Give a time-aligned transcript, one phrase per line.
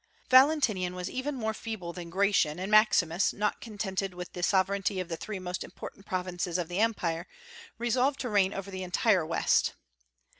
[0.31, 5.09] Valentinian was even more feeble than Gratian, and Maximus, not contented with the sovereignty of
[5.09, 7.27] the three most important provinces of the Empire,
[7.77, 9.73] resolved to reign over the entire West.